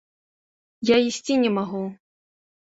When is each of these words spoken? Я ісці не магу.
Я 0.91 0.97
ісці 1.09 1.39
не 1.45 1.53
магу. 1.61 1.85